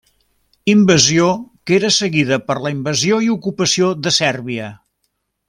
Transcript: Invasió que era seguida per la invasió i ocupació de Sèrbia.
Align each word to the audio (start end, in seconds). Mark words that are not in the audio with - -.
Invasió 0.71 1.27
que 1.69 1.75
era 1.79 1.91
seguida 1.97 2.39
per 2.47 2.57
la 2.65 2.73
invasió 2.77 3.21
i 3.27 3.31
ocupació 3.35 3.93
de 4.07 4.17
Sèrbia. 4.19 4.73